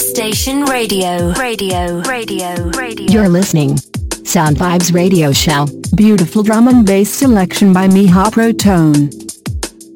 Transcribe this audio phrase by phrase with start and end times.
[0.00, 1.34] Station Radio.
[1.34, 2.00] Radio.
[2.08, 2.70] Radio.
[2.70, 3.06] Radio.
[3.06, 3.76] You're listening.
[4.24, 5.66] Sound Vibes Radio Show.
[5.94, 9.10] Beautiful drum and bass selection by Miha Protone.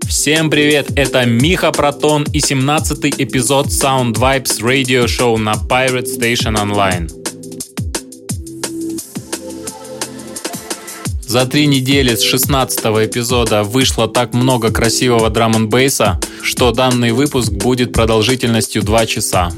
[0.07, 6.55] Всем привет, это Миха Протон и 17 эпизод Sound Vibes Radio Show на Pirate Station
[6.57, 7.09] Online.
[11.27, 17.13] За три недели с 16 эпизода вышло так много красивого драм н бейса, что данный
[17.13, 19.51] выпуск будет продолжительностью 2 часа.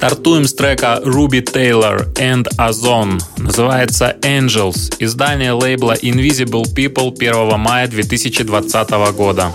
[0.00, 3.20] Стартуем с трека Ruby Taylor and Ozone.
[3.36, 4.90] Называется Angels.
[4.98, 9.52] Издание лейбла Invisible People 1 мая 2020 года.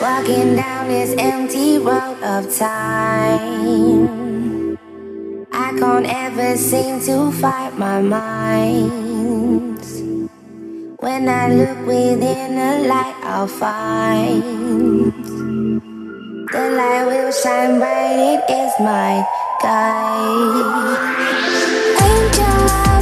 [0.00, 4.76] Walking down this empty road of time
[5.52, 9.78] I can't ever seem to fight my mind.
[10.98, 15.33] When I look within the light, I'll find
[16.54, 18.38] the light will shine bright.
[18.38, 19.26] It is my
[19.60, 20.94] guide.
[22.00, 22.93] Angels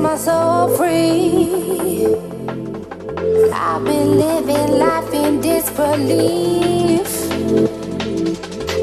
[0.00, 2.06] my soul free.
[3.52, 7.08] I've been living life in disbelief.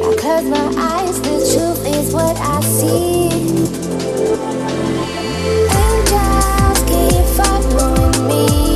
[0.04, 3.30] I close my eyes, the truth is what I see.
[5.86, 8.67] Angels keep following me.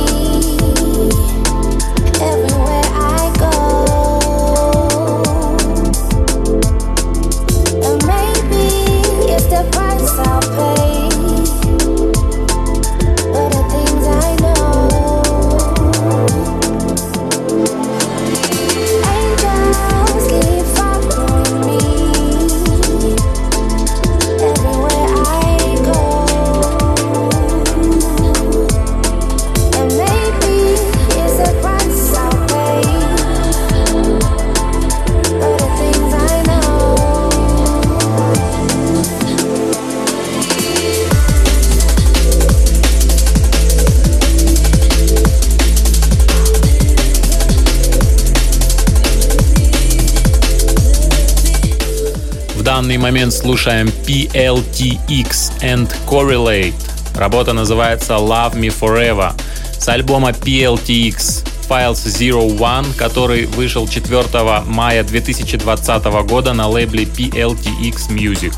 [53.12, 56.72] Момент слушаем PLTX and Correlate.
[57.14, 59.34] Работа называется Love Me Forever
[59.78, 68.08] с альбома PLTX Files Zero One, который вышел 4 мая 2020 года на лейбле PLTX
[68.08, 68.54] Music.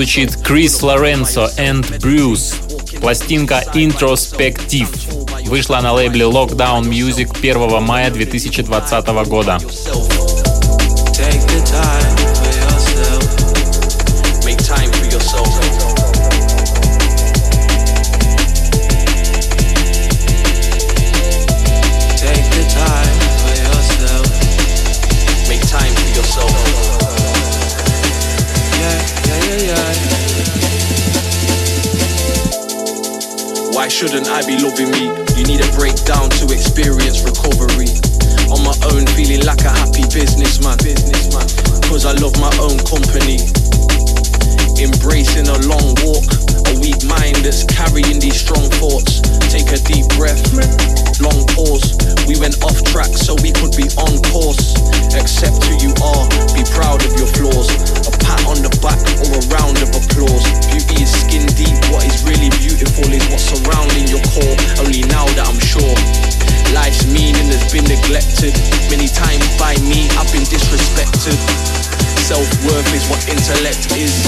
[0.00, 2.54] Звучит Крис Лоренцо and Bruce.
[3.00, 4.88] Пластинка Introspective
[5.46, 9.58] вышла на лейбле Lockdown Music 1 мая 2020 года.
[33.88, 35.08] Shouldn't I be loving me?
[35.40, 37.88] You need a breakdown to experience recovery.
[38.52, 40.76] On my own, feeling like a happy businessman.
[40.84, 41.48] Businessman.
[41.88, 43.40] Cause I love my own company.
[44.76, 46.28] Embracing a long walk,
[46.68, 49.24] a weak mind that's carrying these strong thoughts.
[49.48, 50.44] Take a deep breath,
[51.22, 51.96] long pause.
[52.28, 54.76] We went off track so we could be on course.
[55.16, 57.99] Accept who you are, be proud of your flaws.
[58.30, 60.46] Pat on the back or a round of applause.
[60.70, 64.54] Beauty is skin deep, what is really beautiful is what's surrounding your core.
[64.78, 65.98] Only now that I'm sure.
[66.70, 68.54] Life's meaning has been neglected.
[68.86, 71.79] Many times by me, I've been disrespected.
[72.30, 74.22] Self worth is what intellect is.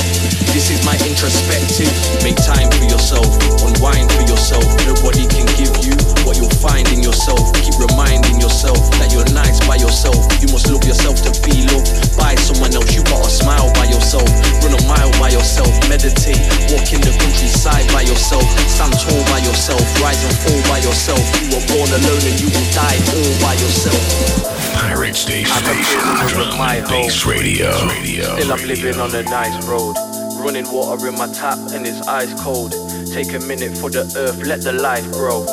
[0.50, 1.86] This is my introspective.
[2.26, 3.30] Make time for yourself,
[3.62, 4.66] unwind for yourself.
[4.90, 5.94] Nobody can give you
[6.26, 7.54] what you'll find in yourself.
[7.62, 10.18] Keep reminding yourself that you're nice by yourself.
[10.42, 12.90] You must love yourself to be loved by someone else.
[12.90, 14.26] You gotta smile by yourself,
[14.66, 16.42] run a mile by yourself, meditate,
[16.74, 21.22] walk in the countryside by yourself, stand tall by yourself, rise and fall by yourself.
[21.38, 24.58] You were born alone and you will die all by yourself.
[24.74, 25.54] Pirate Station.
[26.02, 27.06] I'm Drum my home.
[27.30, 27.91] Radio.
[27.92, 28.24] Radio.
[28.36, 29.96] Still I'm living on a nice road.
[30.38, 32.72] Running water in my tap and it's ice cold.
[33.12, 35.44] Take a minute for the earth, let the life grow.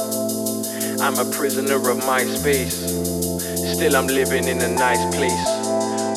[1.01, 2.75] I'm a prisoner of my space.
[3.75, 5.46] Still I'm living in a nice place.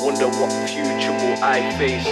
[0.03, 1.02] Wonder what future
[1.43, 2.07] I face.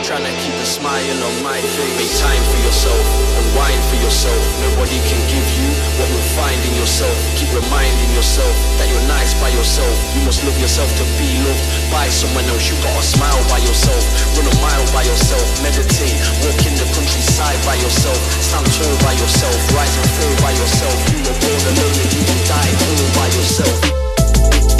[0.00, 1.92] Trying to keep a smile on my face.
[2.00, 3.04] Make time for yourself
[3.36, 4.40] and wine for yourself.
[4.64, 5.68] Nobody can give you
[6.00, 7.12] what you'll find in yourself.
[7.36, 8.48] Keep reminding yourself
[8.80, 9.92] that you're nice by yourself.
[10.16, 11.60] You must love yourself to be loved
[11.92, 12.64] by someone else.
[12.64, 14.00] You gotta smile by yourself,
[14.40, 19.12] run a mile by yourself, meditate, walk in the countryside by yourself, stand tall by
[19.20, 20.96] yourself, rise and fall by yourself.
[21.12, 23.78] You were born alone and you will die all by yourself.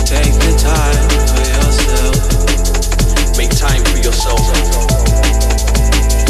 [0.09, 2.52] Take the time for yourself.
[3.43, 4.39] Make time for yourself.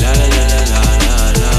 [0.00, 1.52] La la la la la la.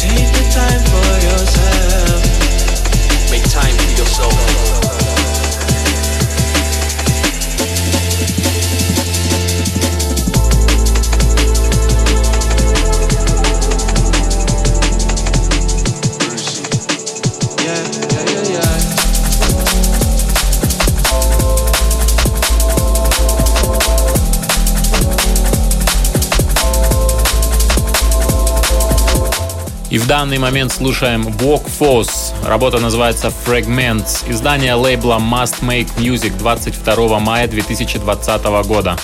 [0.00, 2.22] Take the time for yourself.
[3.30, 4.91] Make time for yourself.
[29.92, 32.32] И в данный момент слушаем Walk Force.
[32.46, 34.24] Работа называется Fragments.
[34.26, 38.96] Издание лейбла Must Make Music 22 мая 2020 года.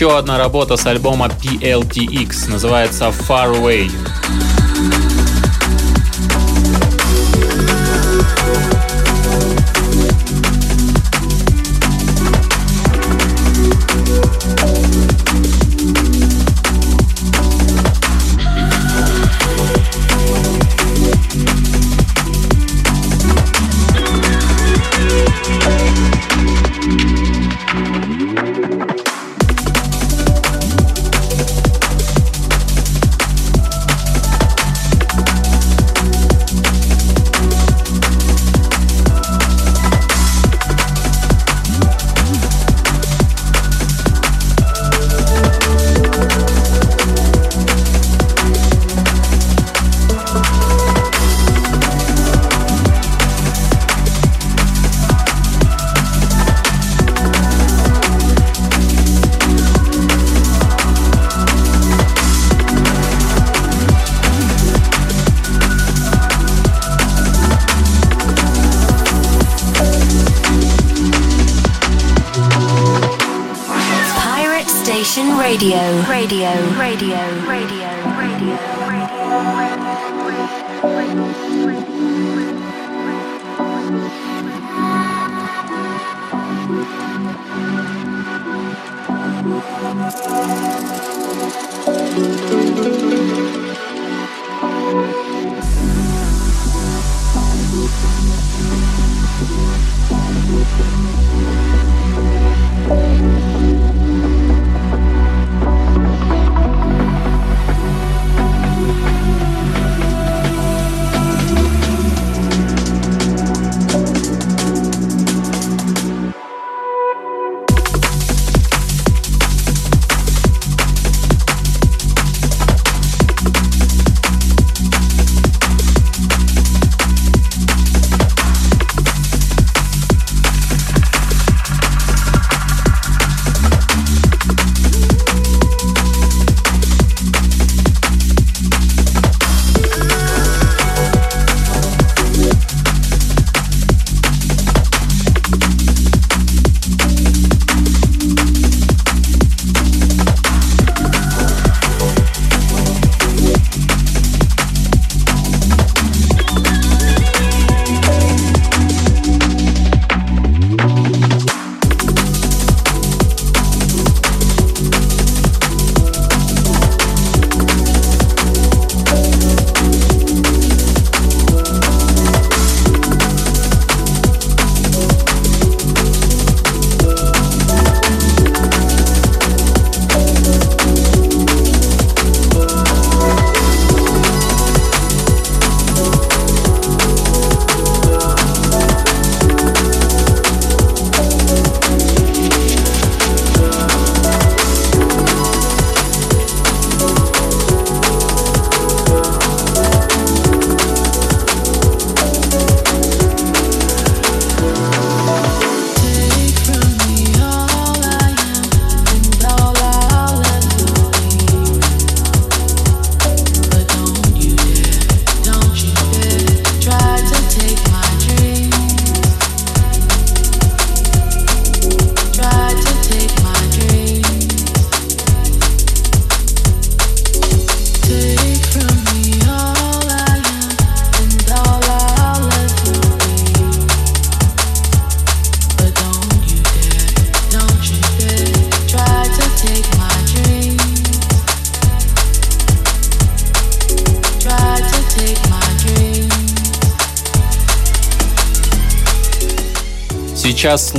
[0.00, 4.49] Еще одна работа с альбома PLTX, называется Far Away.
[76.30, 76.60] Сейчас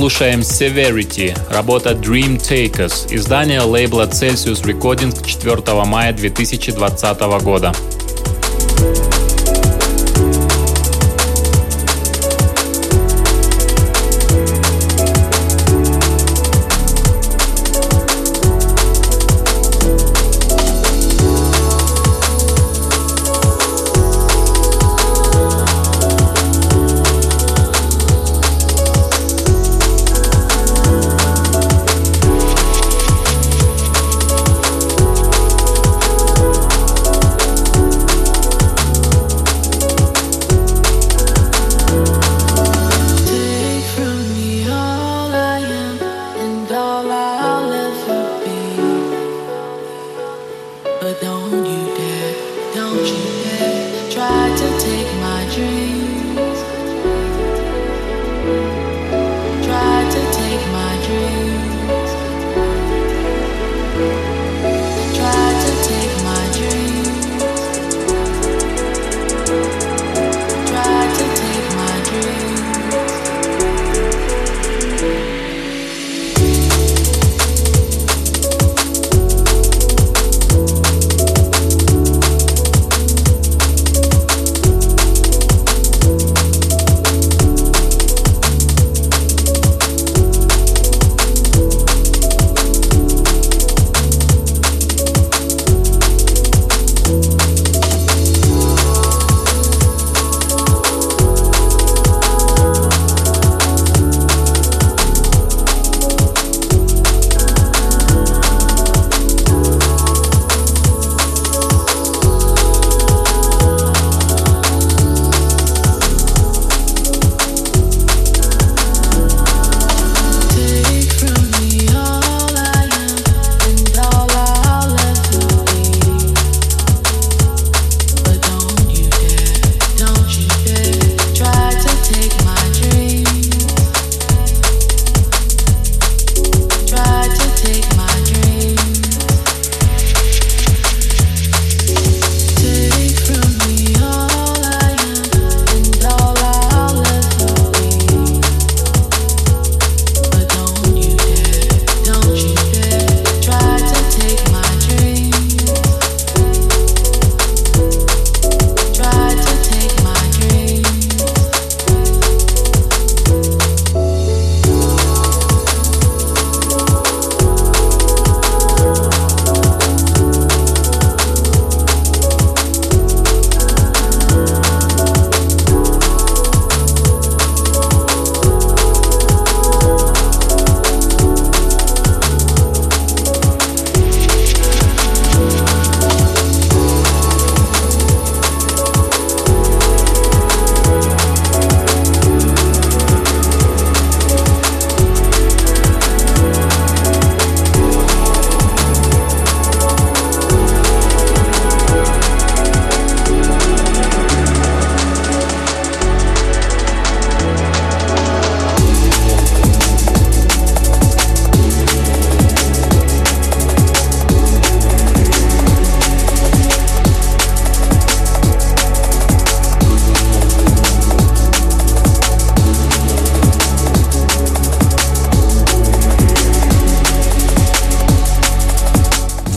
[0.02, 7.72] слушаем Severity, работа Dream Takers, издание лейбла Celsius Recordings 4 мая 2020 года.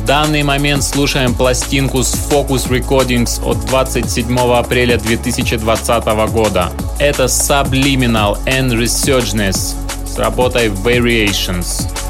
[0.05, 6.71] Данный момент слушаем пластинку с Focus Recordings от 27 апреля 2020 года.
[6.99, 9.73] Это Subliminal and Resurgence
[10.05, 12.04] с работой Variations.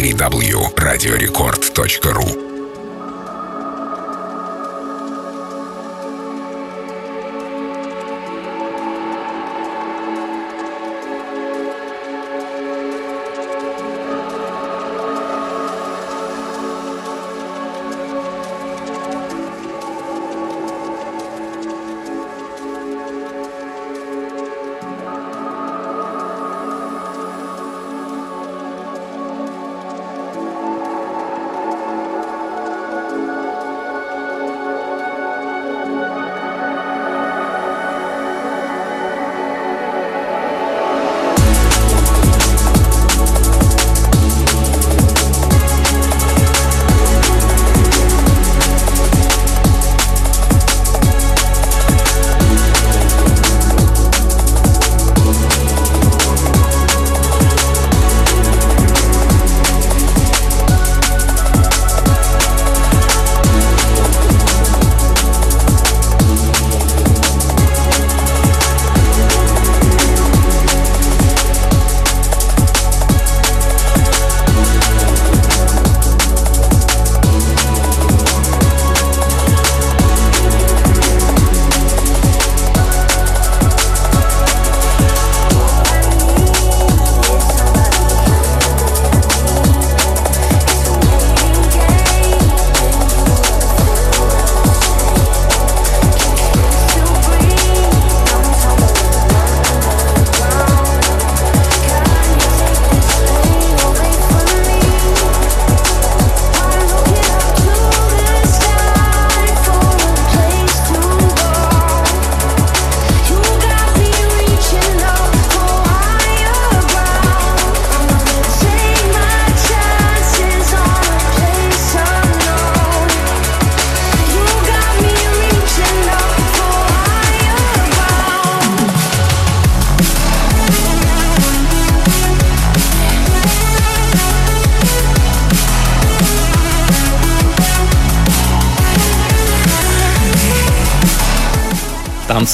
[0.00, 2.49] www.radiorecord.ru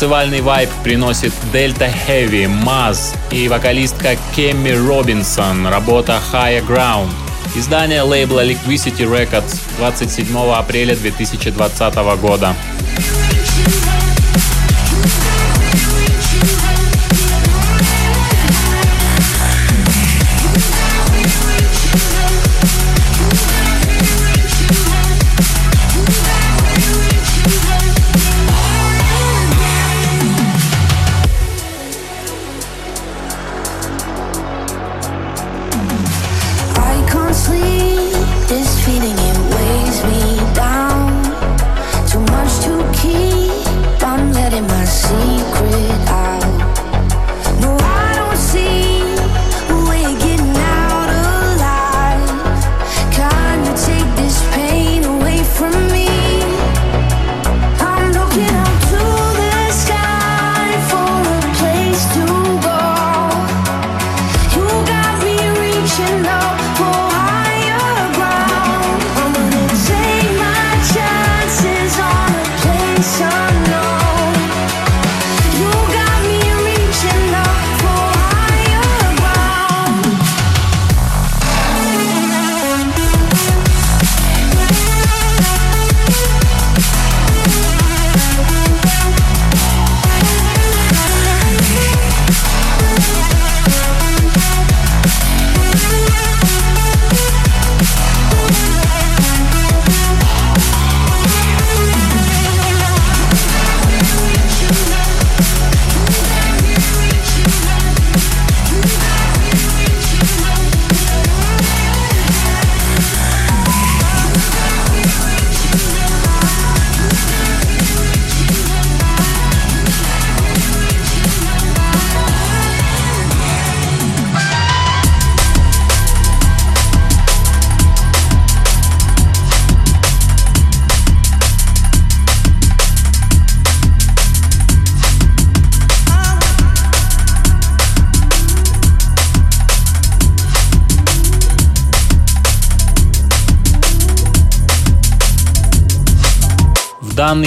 [0.07, 7.11] Танцевальный вайб приносит Delta Heavy, Maz и вокалистка Кемми Робинсон, работа Higher Ground.
[7.57, 12.55] Издание лейбла Liquidity Records 27 апреля 2020 года.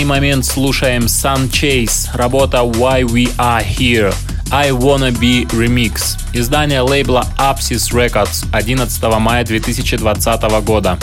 [0.09, 4.11] Момент слушаем Sun Chase, работа Why We Are Here,
[4.51, 10.97] I Wanna Be Remix, издание лейбла Apsis Records 11 мая 2020 года.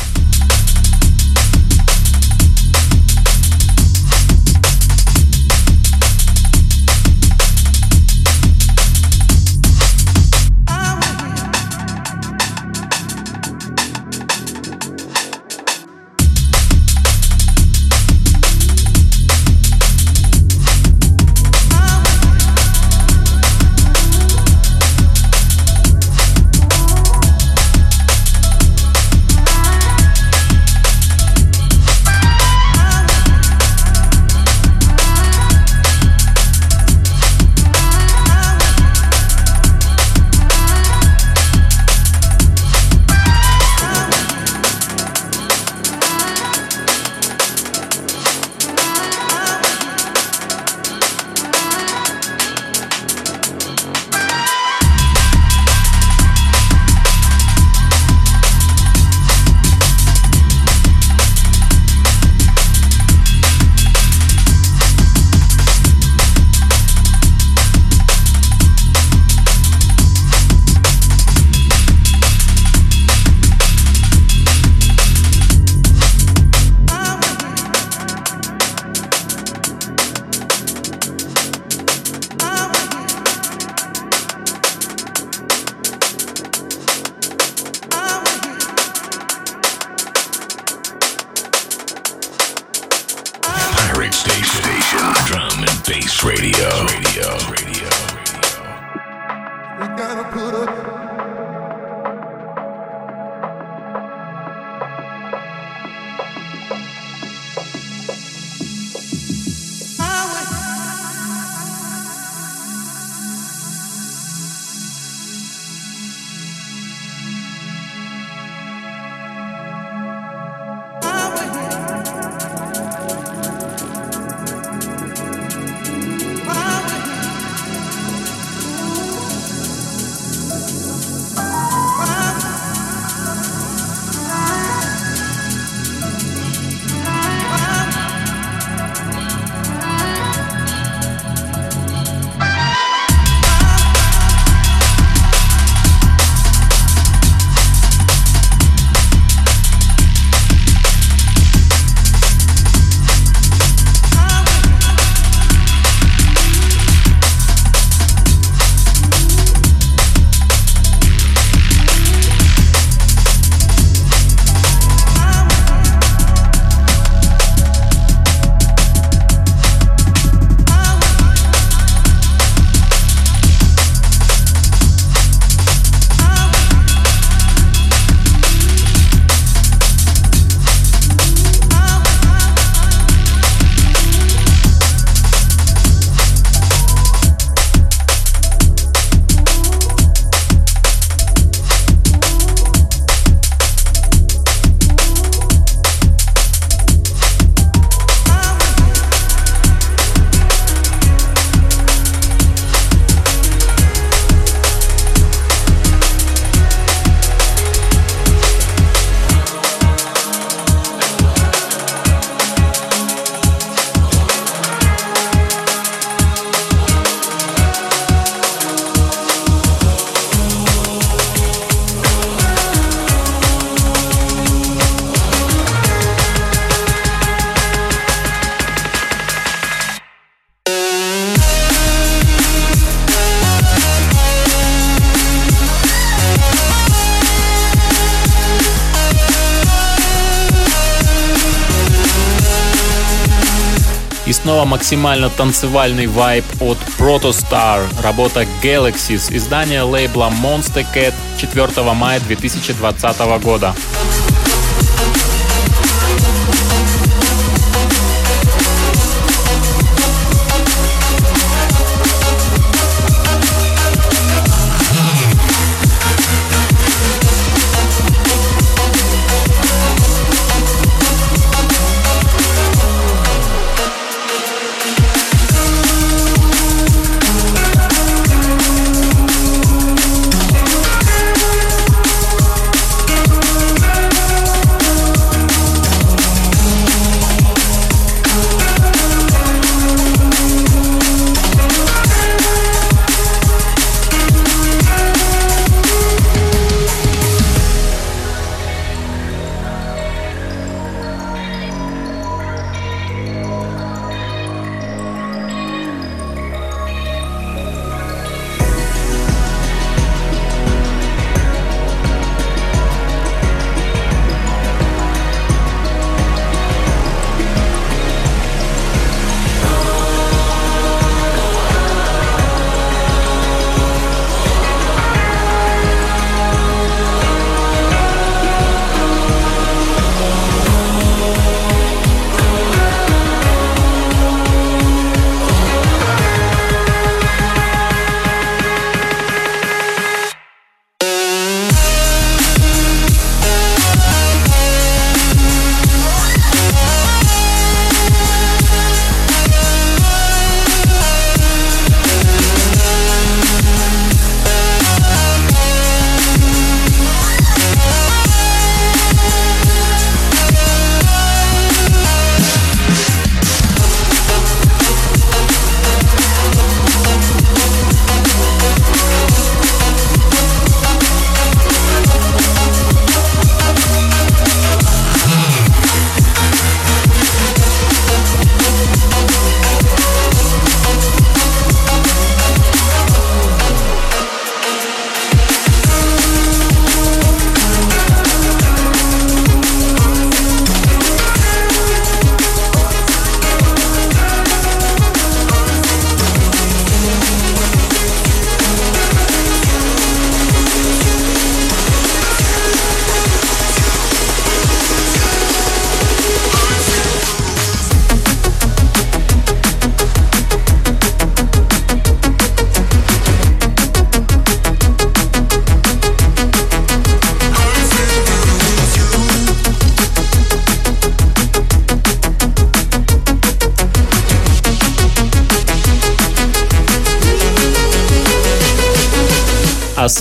[244.76, 253.74] Максимально танцевальный вайб от Protostar, работа Galaxies, издание лейбла Monster Cat 4 мая 2020 года.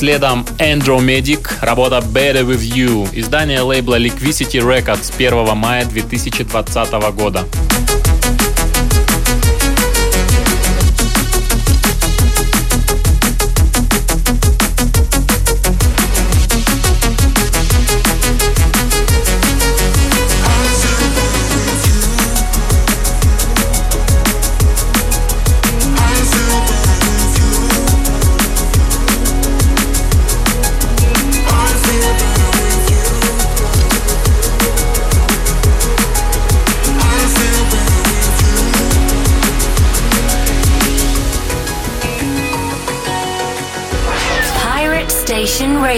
[0.06, 7.44] Следом Andromedic, работа Better With You, издание лейбла Liquidity Records 1 мая 2020 года.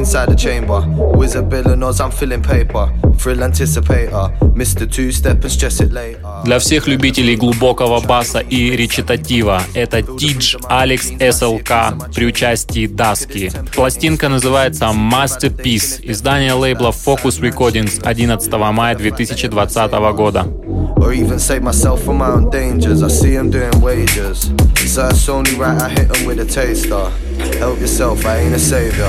[0.00, 0.80] Inside the chamber.
[1.16, 2.90] Wizard Bill knows I'm filling paper.
[3.18, 4.32] Thrill anticipator.
[4.54, 4.90] Mr.
[4.90, 6.42] Two Step and stress it later.
[6.44, 13.52] Для всех любителей глубокого баса и речитатива это Тидж Алекс SLK при участии Даски.
[13.74, 20.46] Пластинка называется Masterpiece, издание лейбла Focus Recordings 11 мая 2020 года.
[20.96, 23.02] Or even save myself from my own dangers.
[23.02, 24.50] I see him doing wages.
[24.86, 27.10] So it's only right I hit him with a taster.
[27.58, 29.08] Help yourself, I ain't a savior.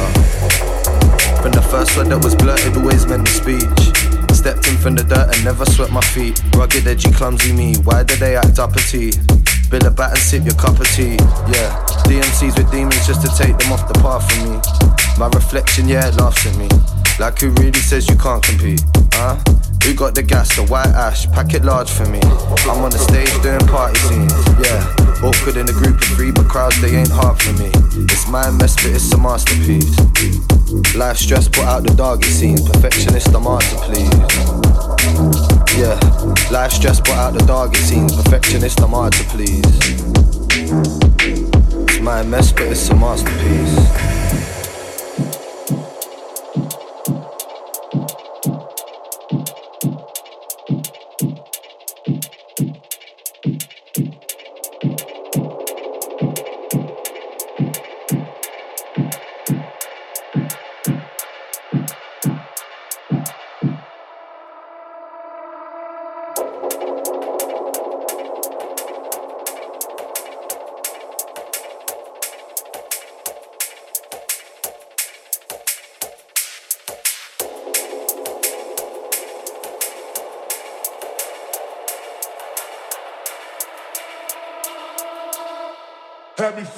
[1.42, 3.82] From the first word that was blurted, always meant the speech.
[4.30, 6.38] Stepped in from the dirt and never swept my feet.
[6.54, 7.74] Rugged, edgy, clumsy me.
[7.82, 9.10] Why did they act up a tea?
[9.74, 11.18] Bill a bat and sip your cup of tea.
[11.50, 11.74] Yeah,
[12.06, 14.62] DMCs with demons just to take them off the path for me.
[15.18, 16.70] My reflection, yeah, it laughs at me.
[17.18, 18.86] Like who really says you can't compete?
[19.18, 19.42] Huh?
[19.82, 21.26] Who got the gas, the white ash?
[21.34, 22.22] Pack it large for me.
[22.70, 24.38] I'm on the stage doing party scenes.
[24.62, 24.78] Yeah,
[25.26, 27.74] awkward in a group of three, but crowds they ain't hard for me.
[28.14, 30.51] It's my mess, but it's a masterpiece.
[30.96, 32.62] Life stress put out the doggy scenes.
[32.70, 34.10] Perfectionist, I'm hard to please.
[35.78, 36.00] Yeah,
[36.50, 38.16] life stress put out the doggy scenes.
[38.16, 39.66] Perfectionist, I'm hard to please.
[41.90, 44.11] It's my mess, but it's a masterpiece.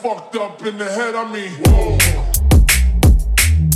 [0.03, 1.53] Fucked up in the head, I mean.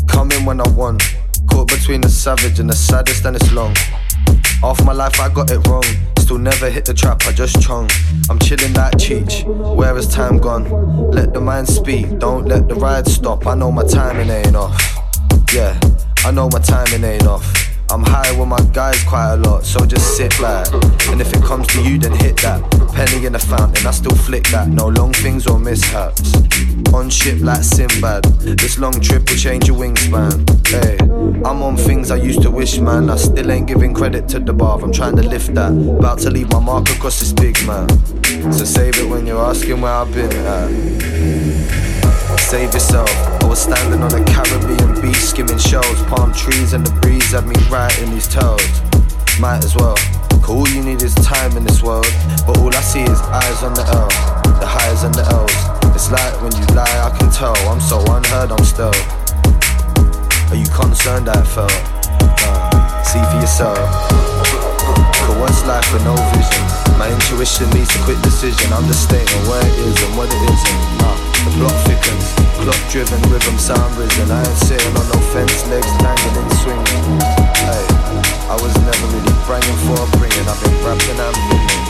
[0.07, 1.01] Come in when I want.
[1.49, 3.73] Caught between the savage and the saddest, and it's long.
[4.61, 5.85] Half my life I got it wrong.
[6.19, 7.89] Still never hit the trap, I just chung.
[8.29, 9.45] I'm chilling like Cheech.
[9.77, 10.65] Where has time gone?
[11.11, 13.47] Let the mind speak, don't let the ride stop.
[13.47, 14.77] I know my timing ain't off.
[15.53, 15.79] Yeah,
[16.25, 17.66] I know my timing ain't off.
[17.89, 20.67] I'm high with my guys quite a lot, so just sit back.
[21.07, 22.61] And if it comes to you, then hit that.
[22.93, 24.67] Penny in the fountain, I still flick that.
[24.67, 26.33] No long things or mishaps.
[26.93, 28.25] On ship like Sinbad.
[28.57, 30.67] This long trip will change your wingspan.
[30.67, 30.97] Hey,
[31.47, 33.09] I'm on things I used to wish, man.
[33.09, 34.79] I still ain't giving credit to the bar.
[34.81, 35.71] I'm trying to lift that.
[35.71, 37.87] About to leave my mark across this big man.
[38.51, 41.86] So save it when you're asking where I've been at.
[42.35, 43.09] Save yourself.
[43.43, 46.01] I was standing on a Caribbean beach, skimming shells.
[46.03, 48.63] Palm trees and the breeze had me writing these tales.
[49.39, 49.95] Might as well.
[50.43, 52.07] Cause all you need is time in this world.
[52.47, 54.07] But all I see is eyes on the L,
[54.59, 55.51] the highs and the L's.
[55.95, 57.55] It's like when you lie, I can tell.
[57.67, 58.95] I'm so unheard, I'm still.
[60.51, 61.71] Are you concerned I felt?
[62.47, 63.79] Uh, see for yourself.
[65.19, 66.63] Cause what's life with no vision?
[66.99, 68.71] My intuition needs a quick decision.
[68.71, 71.26] I'm just stating where it is and what it isn't.
[71.45, 72.25] The plot thickens,
[72.57, 74.31] clock driven, rhythm sound risen.
[74.31, 77.05] I ain't sitting on no fence, legs dangling swinging.
[77.67, 77.85] Hey,
[78.49, 80.47] I was never really bringing for a bringing.
[80.47, 81.83] I've been rapping and bringing.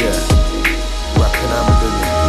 [0.00, 0.18] Yeah,
[1.20, 2.25] rapping and bringing.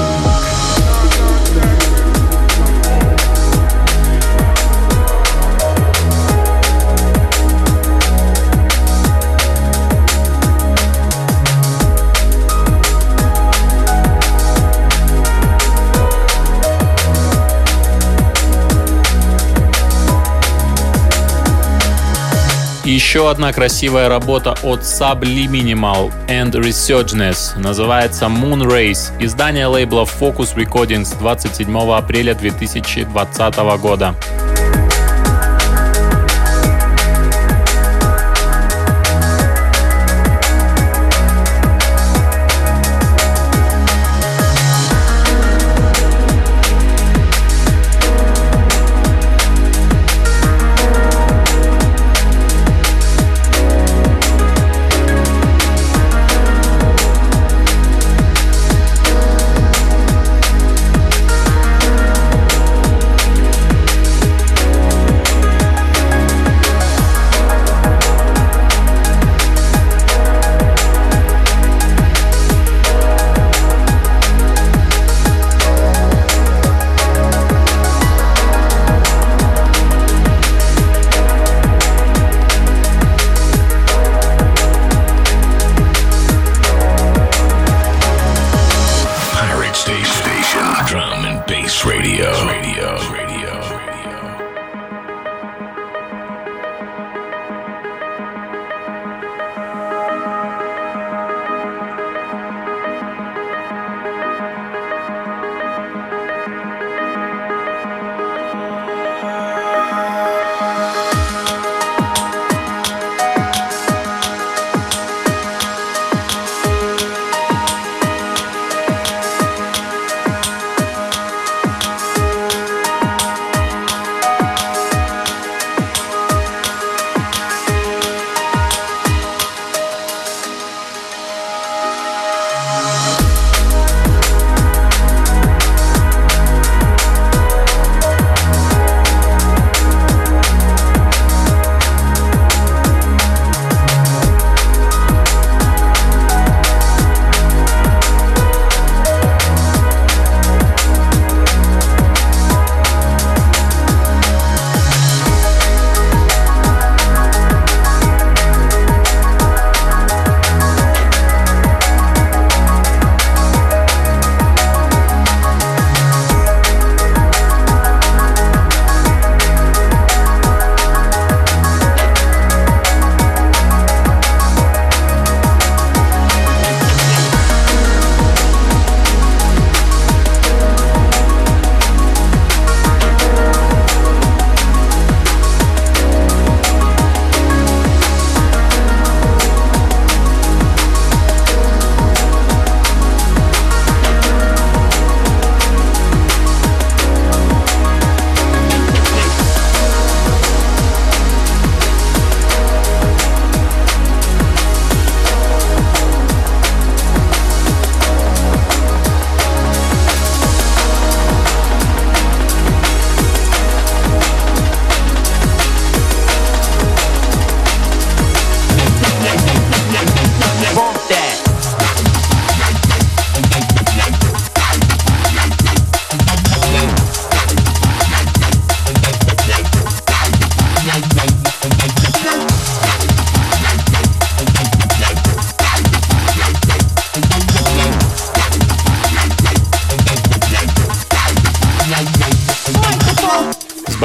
[22.89, 31.17] Еще одна красивая работа от Subliminal and Resurgence называется Moon Race, издание лейбла Focus Recordings
[31.19, 34.15] 27 апреля 2020 года.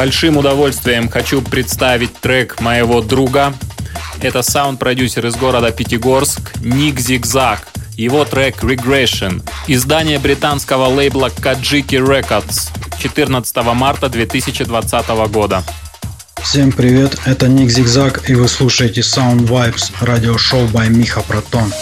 [0.03, 3.55] Большим удовольствием хочу представить трек моего друга.
[4.21, 7.69] Это саунд-продюсер из города Пятигорск Ник Зигзаг.
[7.97, 9.49] Его трек Regression.
[9.69, 15.63] Издание британского лейбла Kajiki Records 14 марта 2020 года.
[16.43, 21.73] Всем привет, это Ник Зигзаг и вы слушаете Sound Vibes радиошоу by Миха Протон.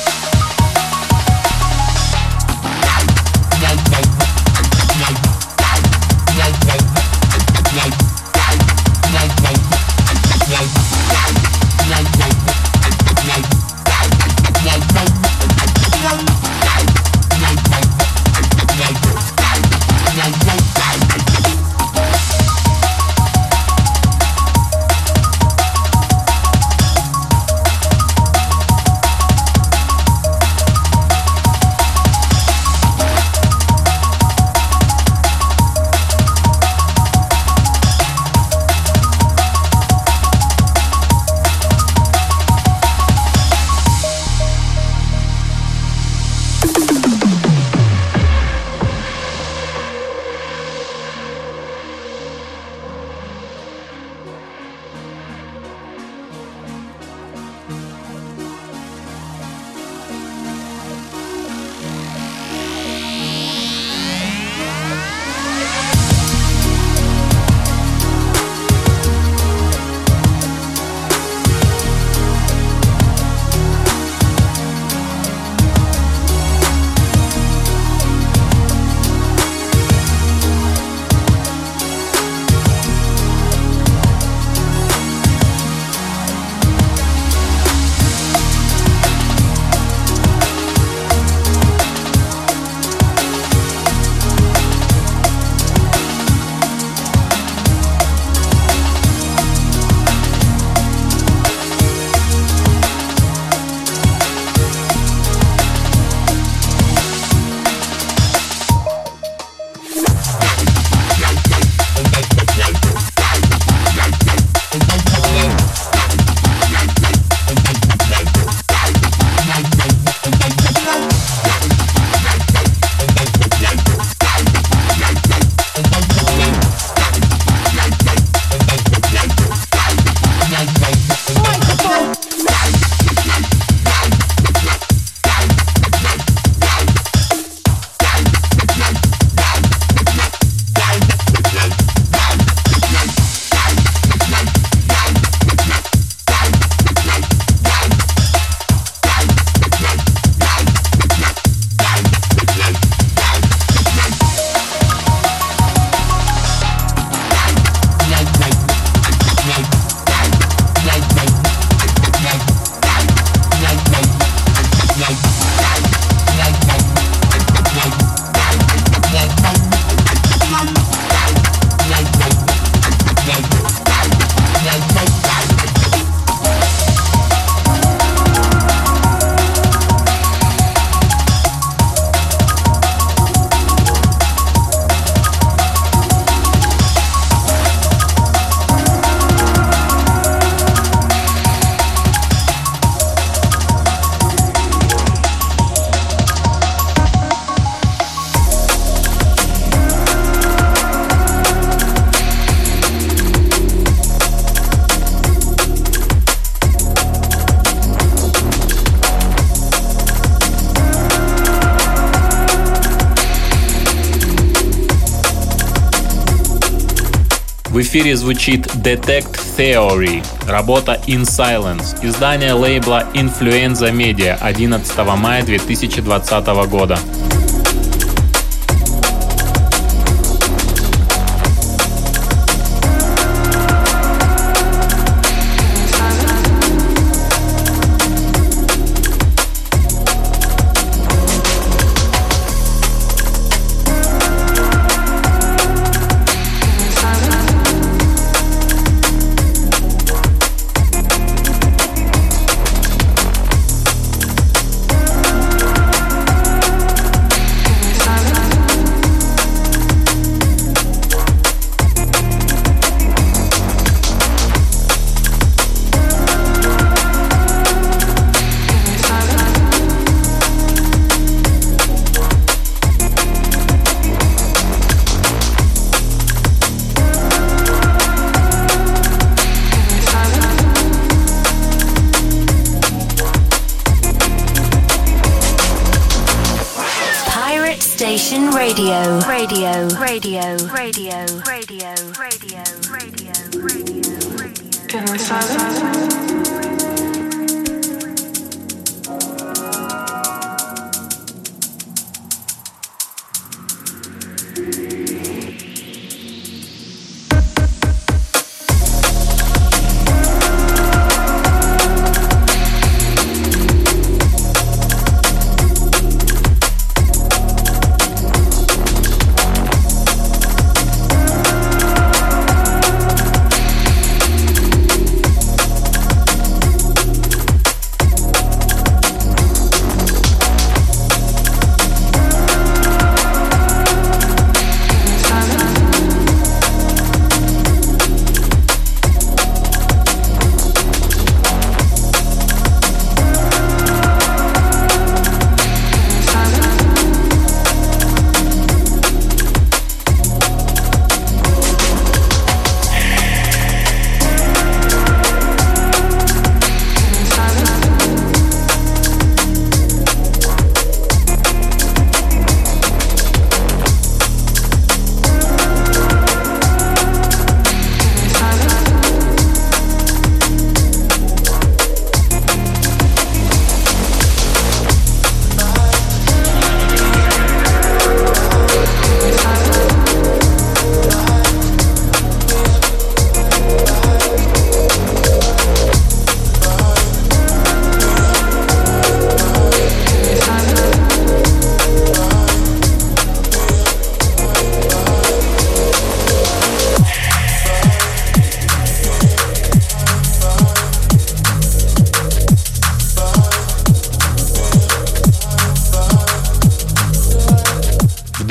[217.90, 226.96] Эфире звучит Detect Theory, работа In Silence, издание лейбла Influenza Media 11 мая 2020 года.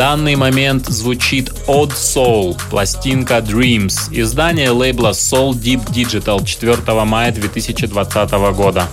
[0.10, 8.32] Данный момент звучит Odd Soul, пластинка Dreams, издание лейбла Soul Deep Digital 4 мая 2020
[8.56, 8.88] года.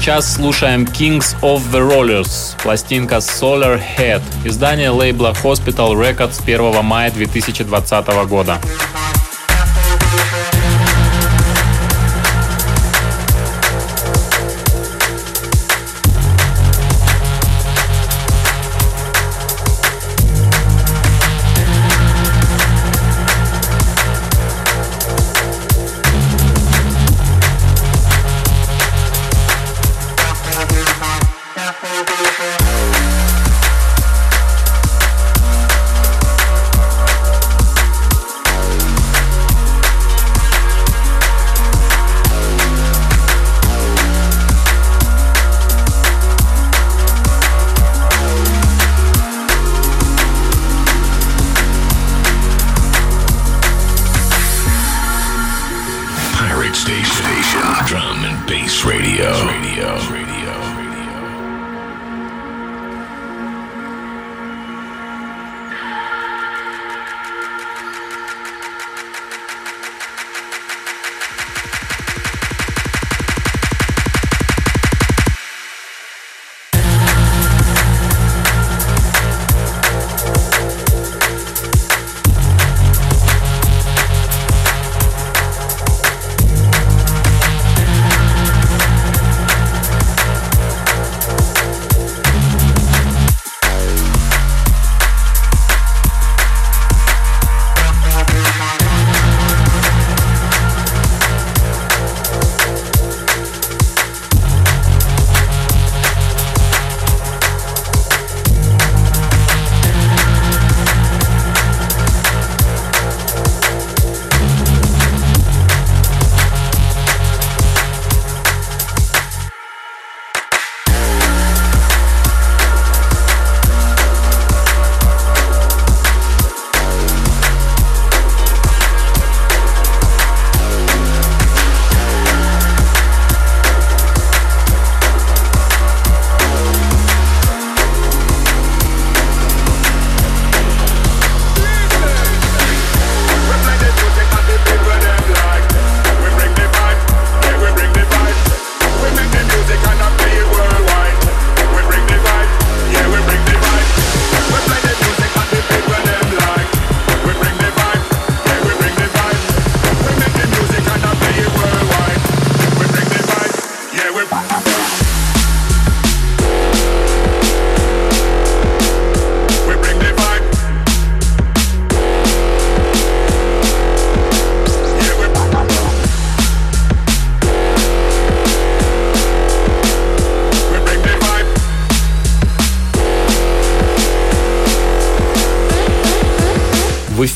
[0.00, 7.10] Сейчас слушаем Kings of the Rollers, пластинка Solar Head, издание лейбла Hospital Records 1 мая
[7.10, 8.58] 2020 года.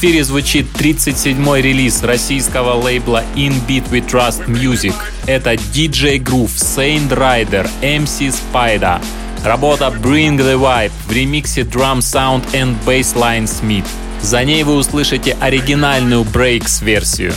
[0.04, 4.94] Эфире звучит 37-й релиз российского лейбла In Beat We Trust Music.
[5.24, 9.02] Это DJ Groove, Saint Rider, MC Spider.
[9.44, 13.86] Работа Bring the Vibe в ремиксе Drum Sound and Bassline Smith.
[14.20, 17.32] За ней вы услышите оригинальную Breaks-версию.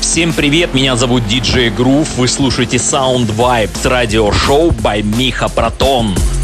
[0.00, 6.14] Всем привет, меня зовут DJ Groove, вы слушаете Sound Vibes радиошоу by Миха Протон.
[6.14, 6.35] В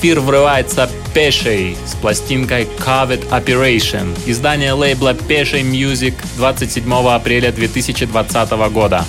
[0.00, 4.18] эфир врывается Пешей с пластинкой Covet Operation.
[4.24, 9.04] Издание лейбла Пешей Music 27 апреля 2020 года.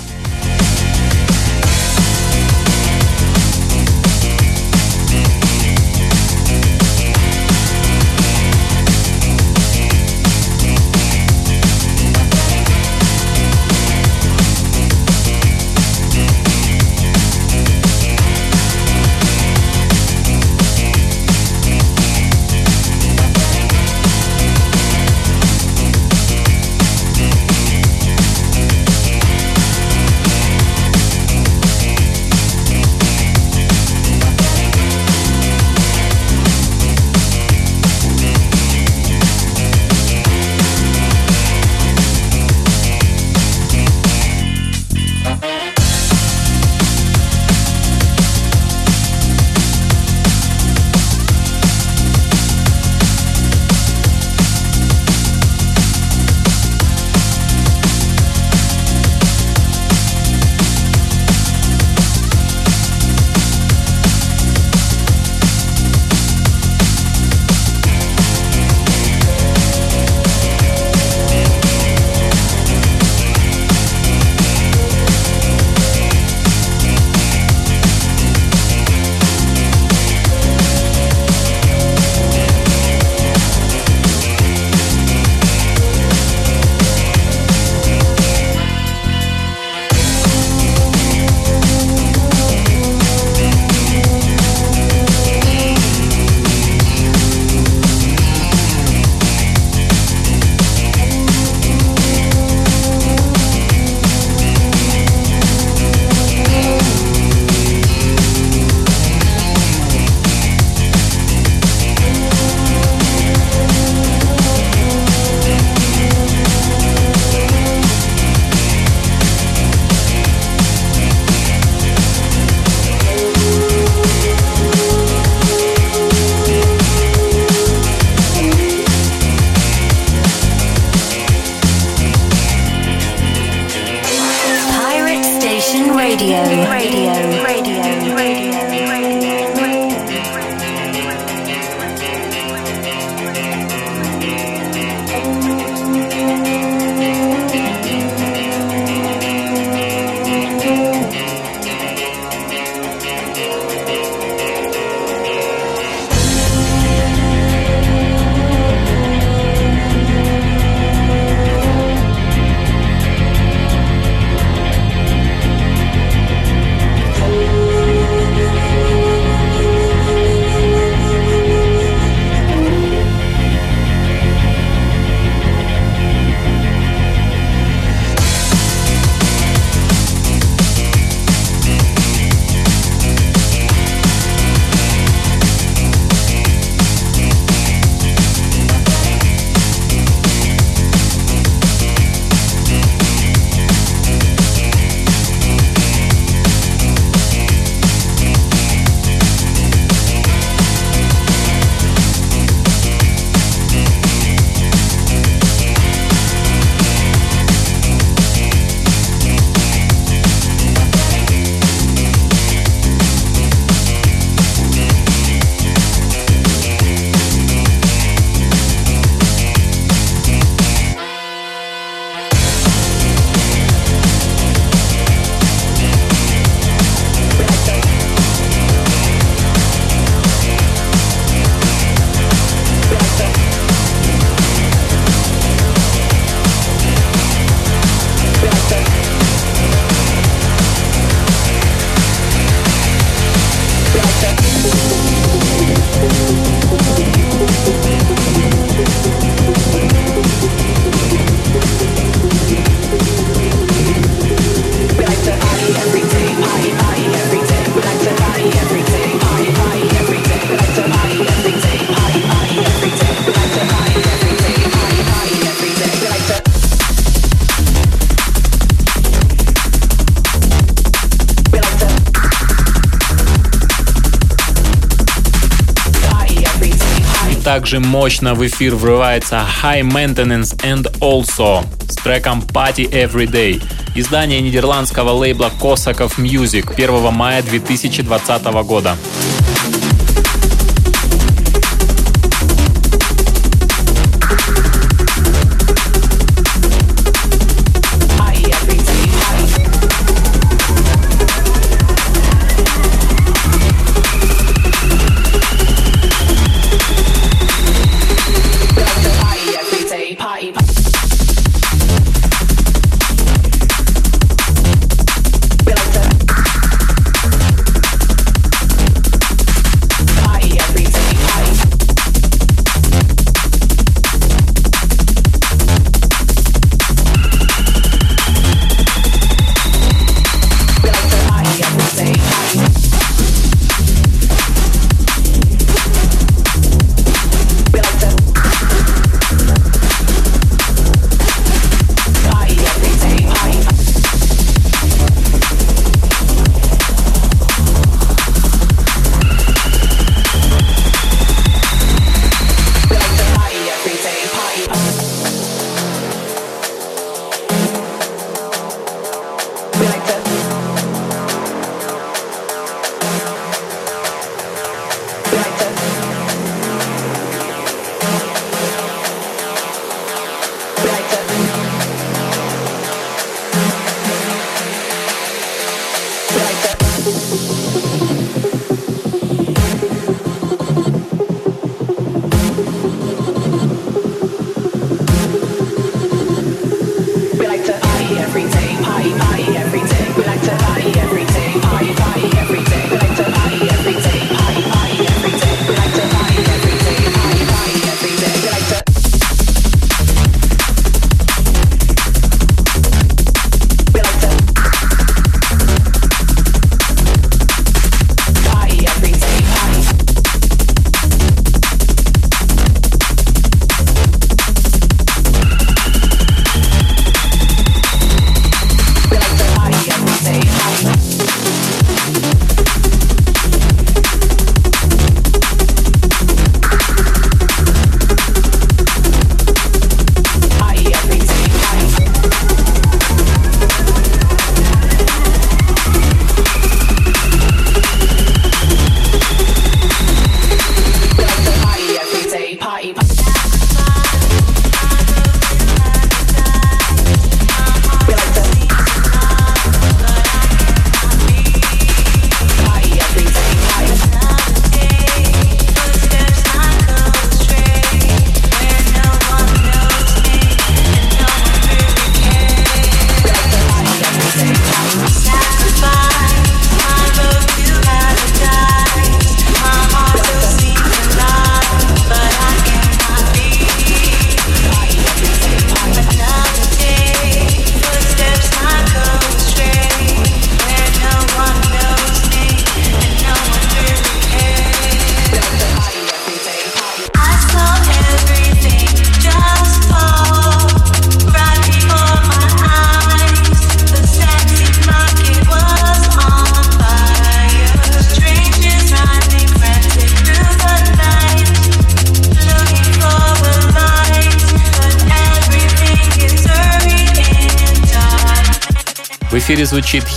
[277.62, 283.62] Также мощно в эфир врывается High Maintenance and Also с треком Party Every Day.
[283.94, 288.96] Издание нидерландского лейбла Kosakov Music 1 мая 2020 года.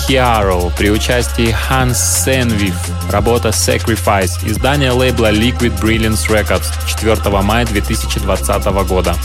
[0.07, 2.75] Hero при участии Hans Senviv,
[3.09, 6.65] работа Sacrifice, издание лейбла Liquid Brilliance Records
[6.99, 9.15] 4 мая 2020 года.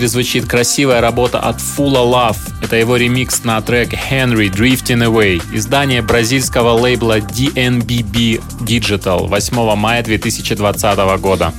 [0.00, 2.38] Эфире звучит красивая работа от Fulla Love.
[2.62, 5.42] Это его ремикс на трек Henry Drifting Away.
[5.52, 11.52] Издание бразильского лейбла DNBB Digital 8 мая 2020 года.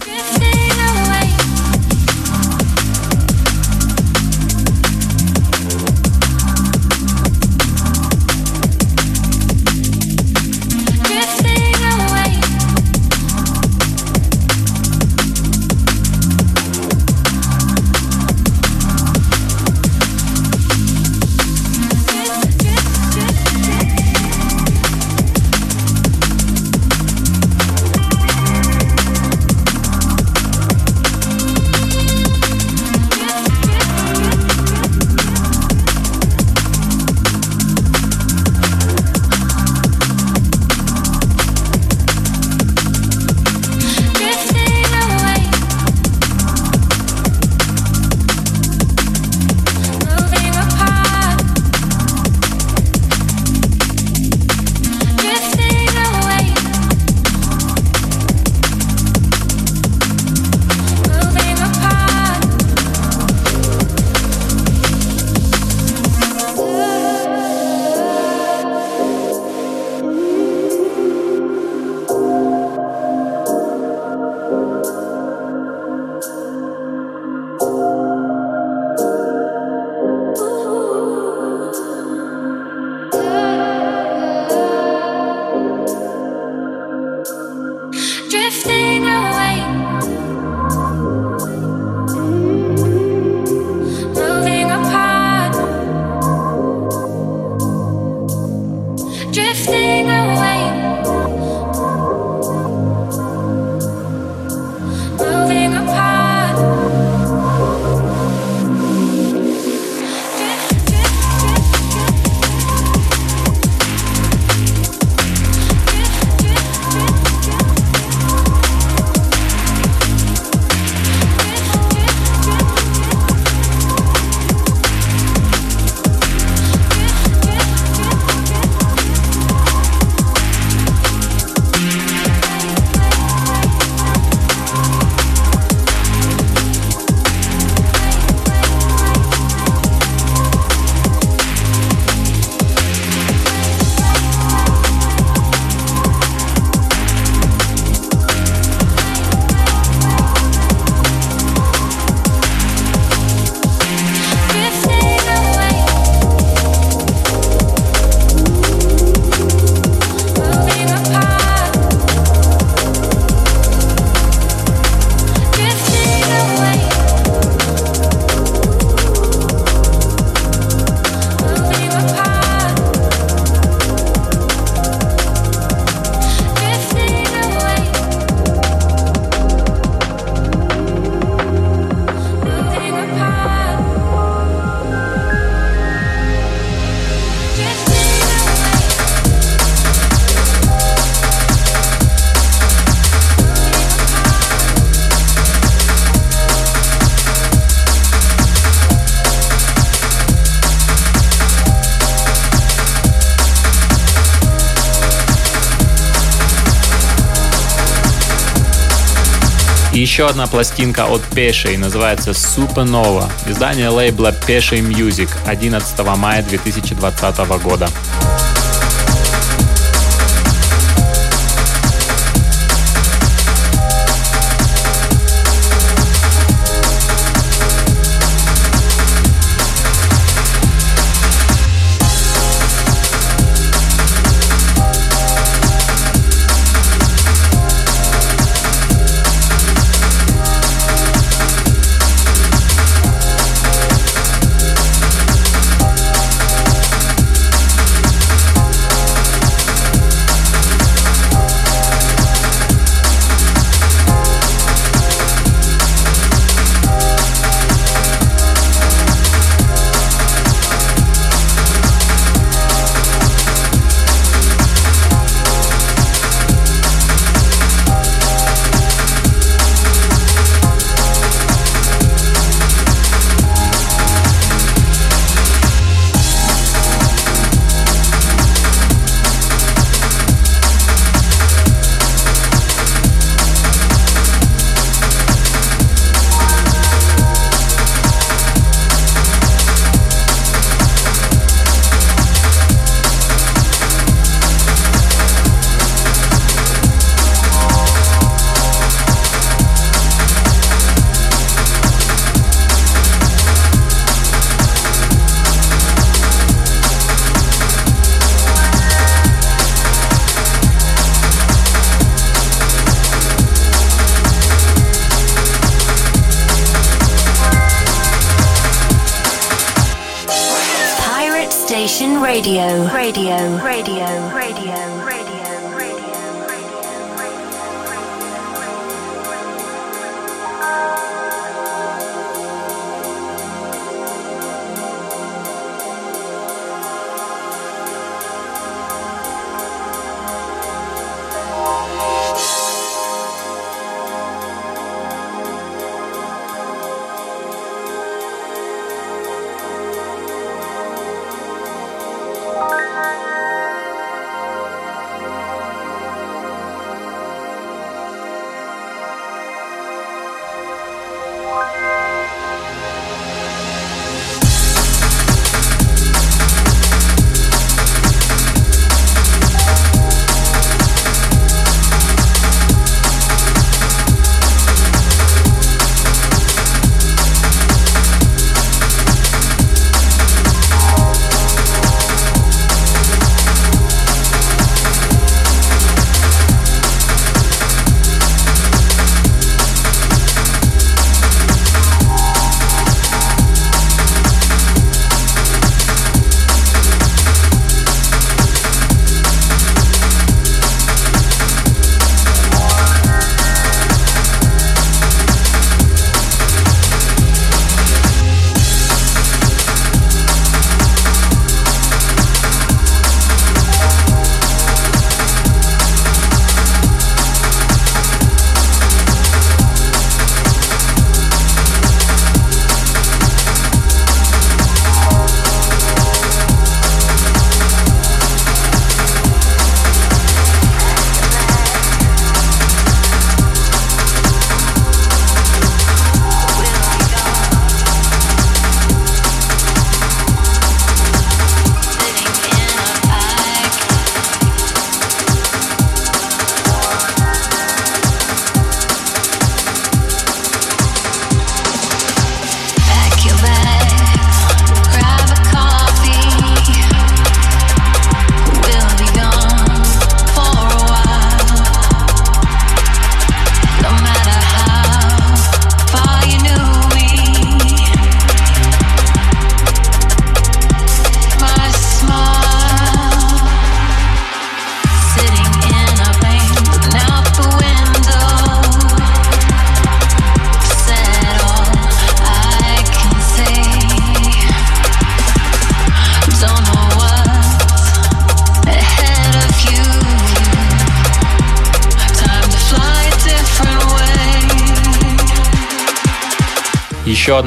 [210.21, 213.27] Еще одна пластинка от Пешей называется Supernova.
[213.47, 217.89] Издание лейбла Пешей Music 11 мая 2020 года.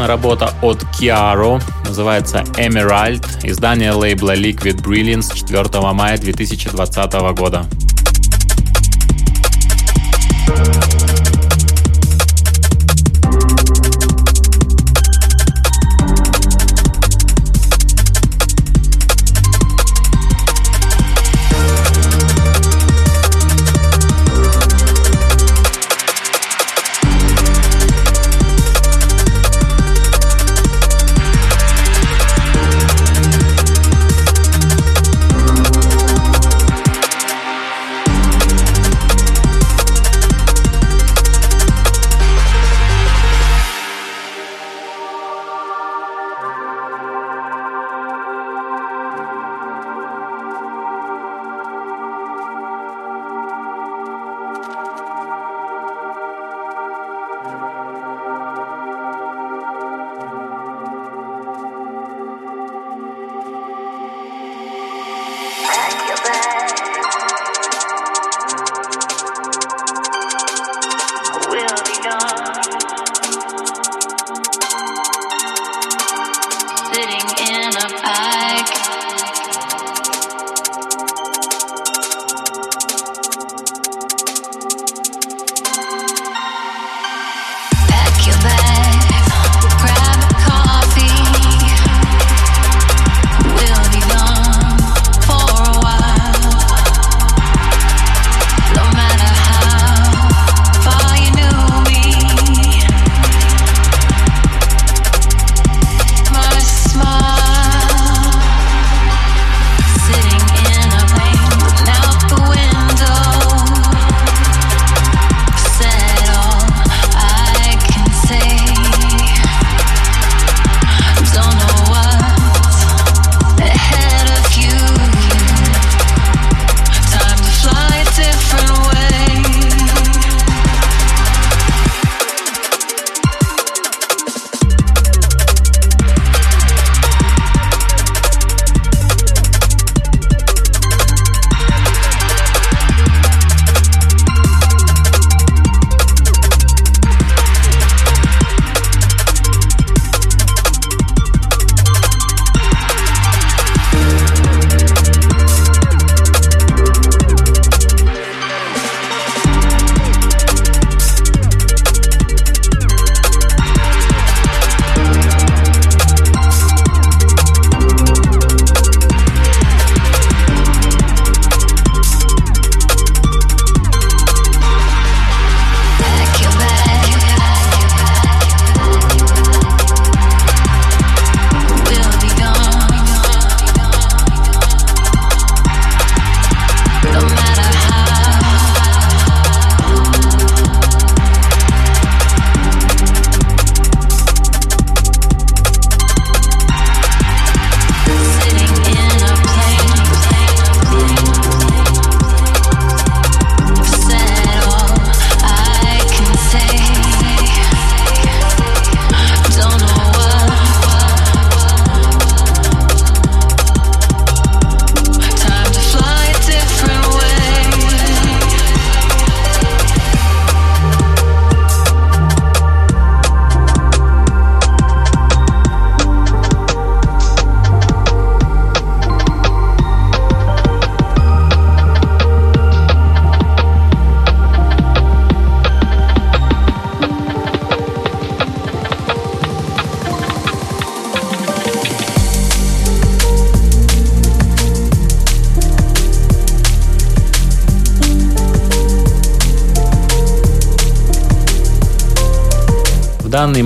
[0.05, 7.65] Одна работа от Kiaro, называется Emerald, издание лейбла Liquid Brilliance 4 мая 2020 года.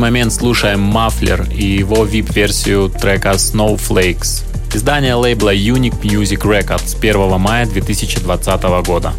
[0.09, 4.43] Момент слушаем Мафлер и его VIP-версию трека Snowflakes.
[4.73, 9.13] Издание лейбла Unique Music Records 1 мая 2020 года.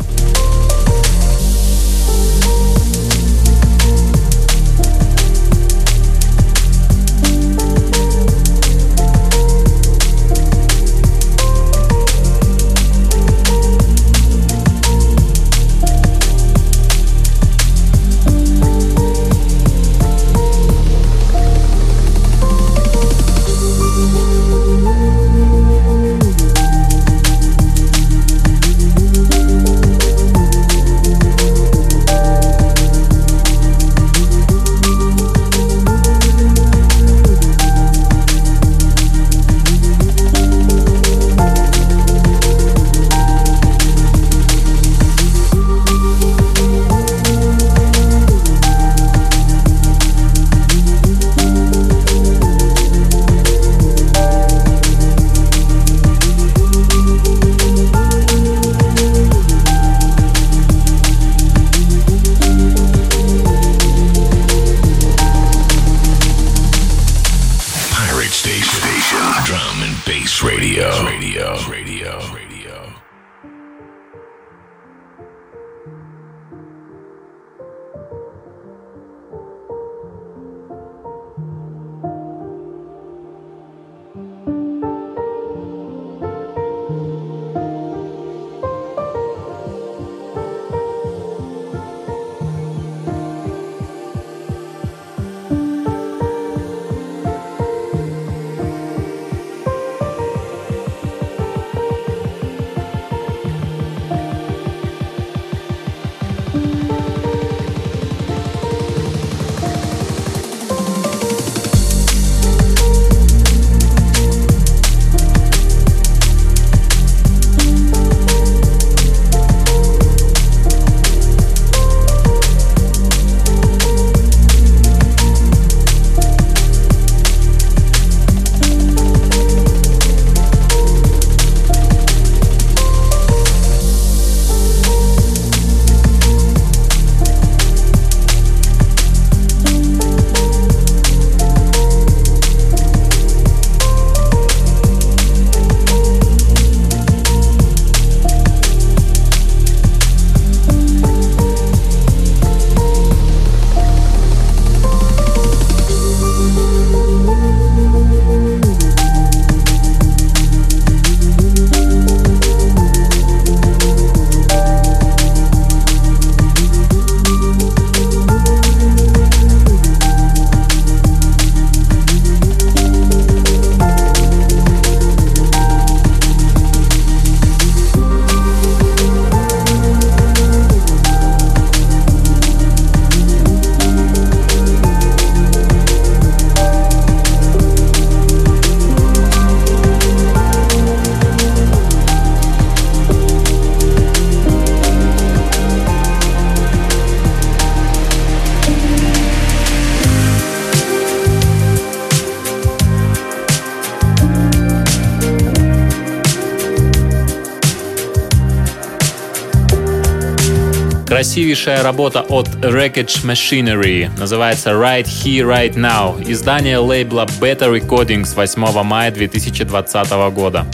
[211.30, 214.10] Красивейшая работа от Wreckage Machinery.
[214.18, 216.20] Называется Right Here, Right Now.
[216.28, 220.66] Издание лейбла Beta Recordings 8 мая 2020 года.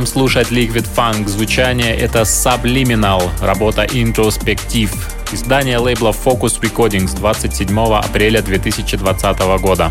[0.00, 1.28] Продолжаем слушать Liquid Funk.
[1.28, 4.90] Звучание это Subliminal, работа Introspective.
[5.30, 9.90] Издание лейбла Focus Recordings 27 апреля 2020 года.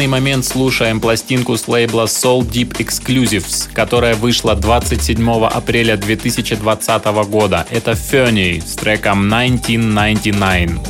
[0.00, 7.66] данный момент слушаем пластинку с лейбла Soul Deep Exclusives, которая вышла 27 апреля 2020 года.
[7.70, 10.89] Это Fernie с треком 1999.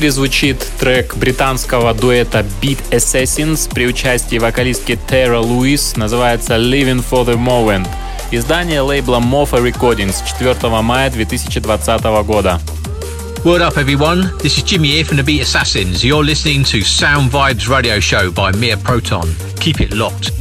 [0.00, 7.26] Эфире звучит трек британского дуэта Beat Assassins при участии вокалистки Тера Луис, называется Living for
[7.26, 7.86] the Moment.
[8.30, 12.58] Издание лейбла Mofa Recordings 4 мая 2020 года.
[13.44, 14.30] What up, everyone?
[14.38, 16.02] This is Jimmy here from the Beat Assassins.
[16.02, 19.28] You're listening to Sound Vibes Radio Show by Mia Proton.
[19.60, 20.39] Keep it locked.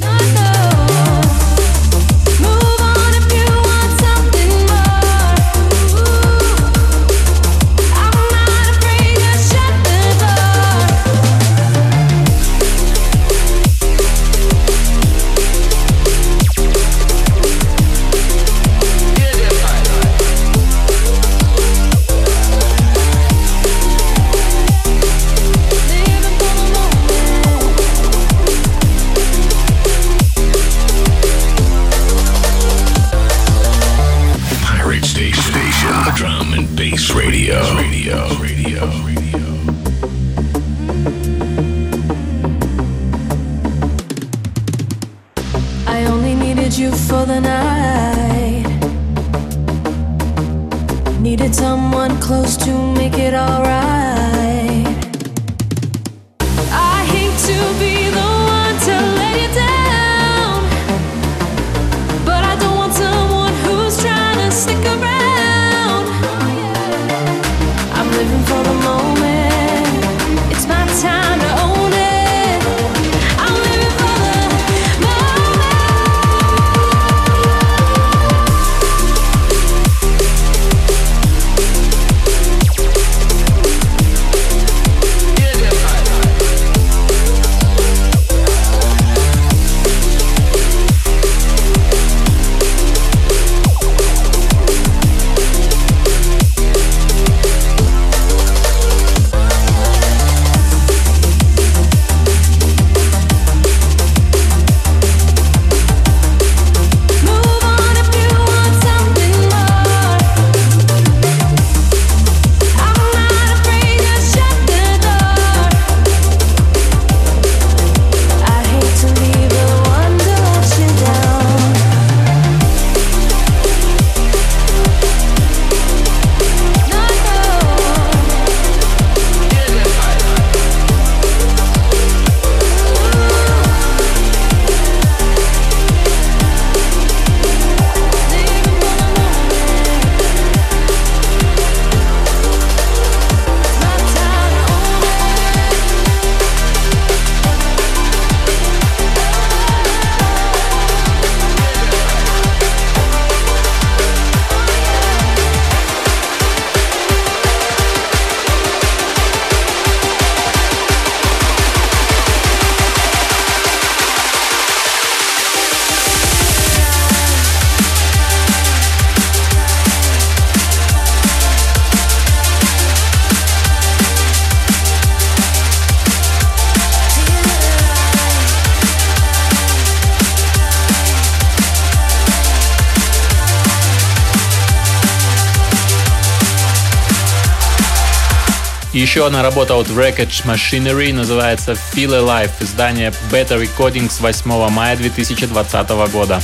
[189.19, 195.89] Еще одна работа от Wreckage Machinery называется Feel Alive, издание Beta Recordings 8 мая 2020
[196.09, 196.41] года.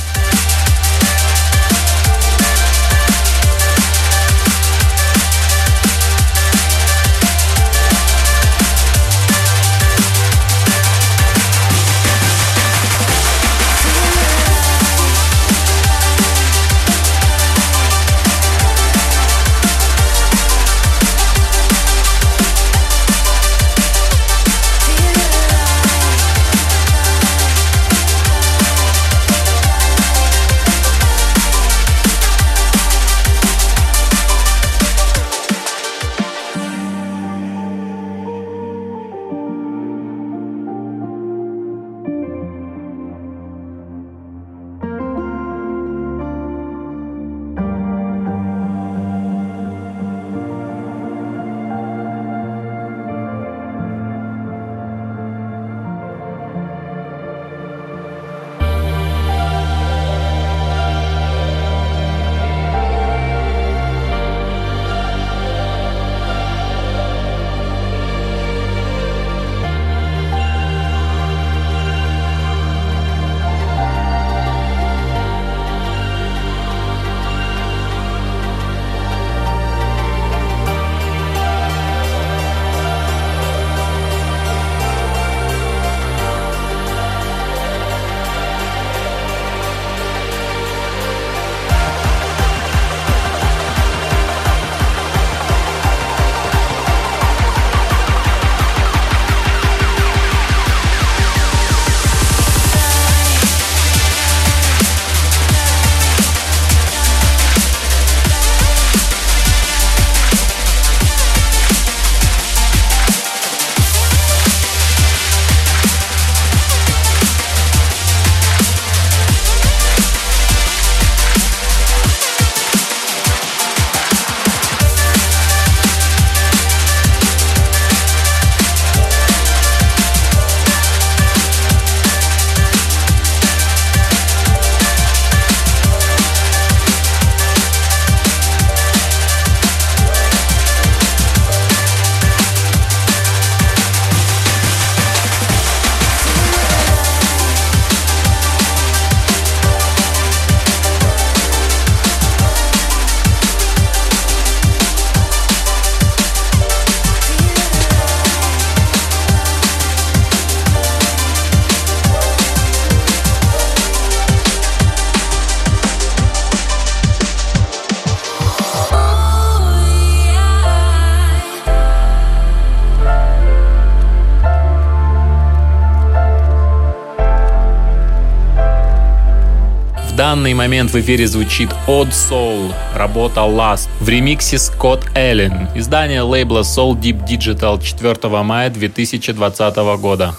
[180.46, 186.60] Данный момент в эфире звучит Odd Soul, работа Last, в ремиксе Scott Allen, издание лейбла
[186.60, 190.36] Soul Deep Digital 4 мая 2020 года.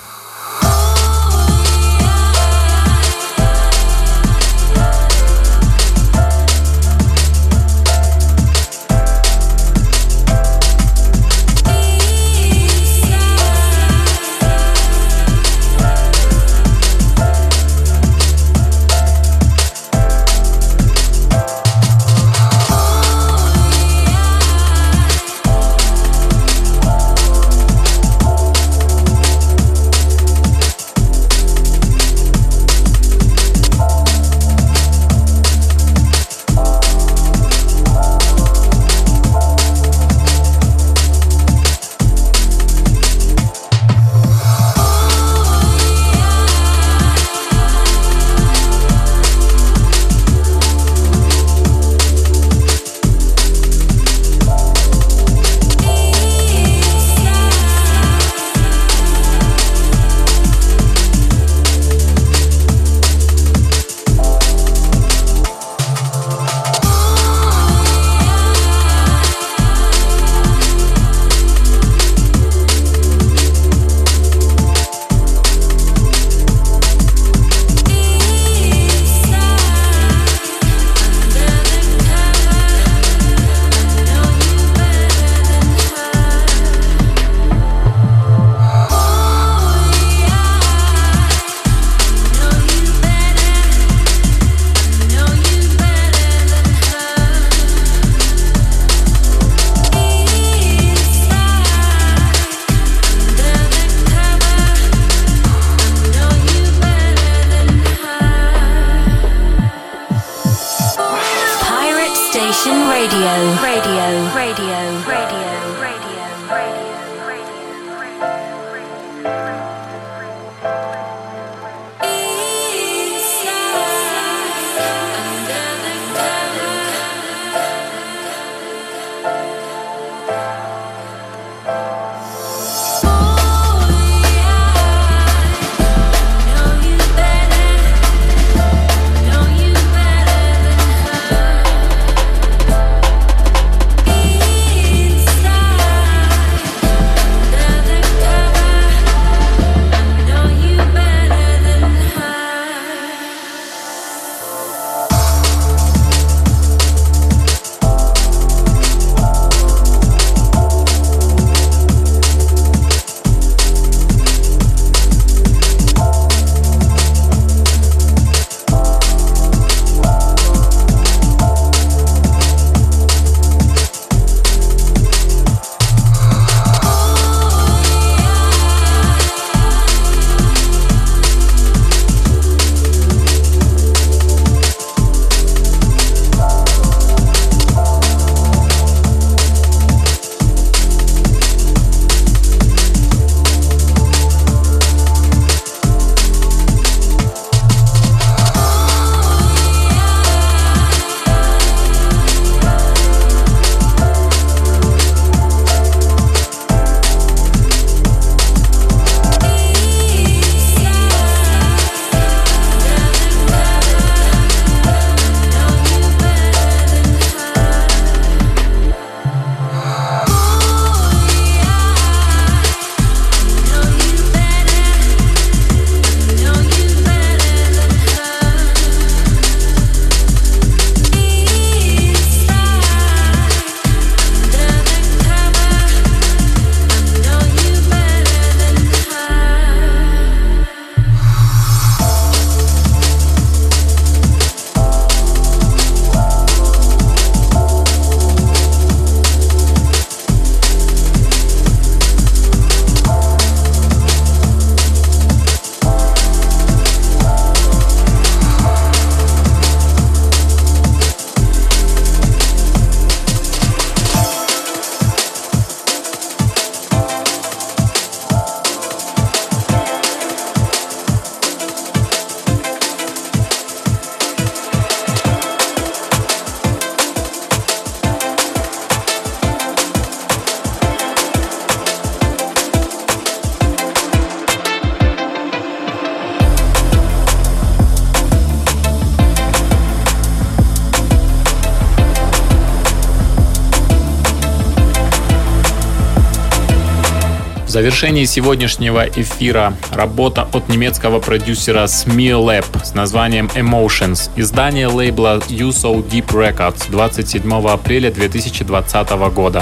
[297.78, 305.70] Завершении сегодняшнего эфира работа от немецкого продюсера Smear Lab с названием Emotions, издание лейбла You
[305.70, 309.62] So Deep Records 27 апреля 2020 года.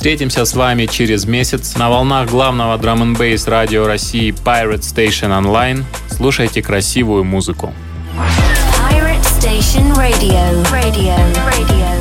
[0.00, 5.28] Встретимся с вами через месяц на волнах главного драм н бейс радио России Pirate Station
[5.28, 5.84] Online.
[6.08, 7.74] Слушайте красивую музыку.
[8.16, 10.64] Pirate Station Radio.
[10.72, 11.14] Radio.
[11.46, 11.99] Radio.